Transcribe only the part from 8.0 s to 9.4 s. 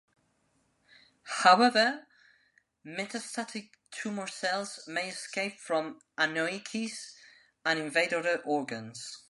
other organs.